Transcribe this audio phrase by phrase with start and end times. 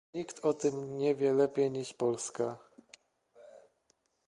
[0.13, 2.57] Nikt o tym nie wie lepiej niż Polska